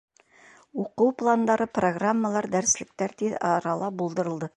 Уҡыу 0.83 1.11
пландары, 1.19 1.67
программалар, 1.75 2.47
дәреслектәр 2.57 3.15
тиҙ 3.21 3.37
арала 3.51 3.91
булдырылды. 4.01 4.49